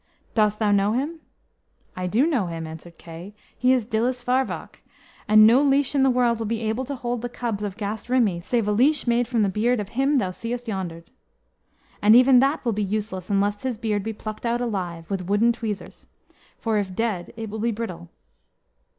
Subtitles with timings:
[0.33, 1.19] "Dost thou know him?"
[1.95, 4.81] "I do know him," answered Kay; "he is Dillus Varwarc,
[5.27, 8.07] and no leash in the world will be able to hold the cubs of Gast
[8.09, 11.03] Rhymi, save a leash made from the beard of him thou seest yonder.
[12.01, 15.51] And even that will be useless unless his beard be plucked out alive, with wooden
[15.51, 16.07] tweezers;
[16.57, 18.09] for if dead it will be brittle."